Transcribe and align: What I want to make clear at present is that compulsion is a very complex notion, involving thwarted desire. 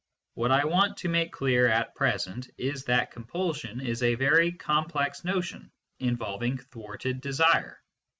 What 0.33 0.49
I 0.49 0.65
want 0.65 0.97
to 0.97 1.09
make 1.09 1.31
clear 1.31 1.67
at 1.67 1.93
present 1.93 2.49
is 2.57 2.85
that 2.85 3.11
compulsion 3.11 3.79
is 3.81 4.01
a 4.01 4.15
very 4.15 4.51
complex 4.51 5.23
notion, 5.23 5.71
involving 5.99 6.57
thwarted 6.57 7.21
desire. 7.21 7.79